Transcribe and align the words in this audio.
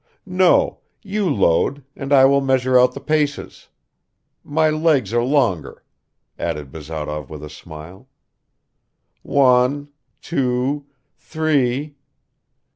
"No; 0.25 0.79
you 1.03 1.29
load, 1.29 1.83
and 1.95 2.11
I 2.11 2.25
will 2.25 2.41
measure 2.41 2.75
out 2.79 2.93
the 2.95 2.99
paces. 2.99 3.67
My 4.43 4.67
legs 4.71 5.13
are 5.13 5.23
longer," 5.23 5.83
added 6.39 6.71
Bazarov 6.71 7.29
with 7.29 7.43
a 7.43 7.51
smile. 7.51 8.09
"One, 9.21 9.89
two, 10.19 10.87
three 11.19 11.97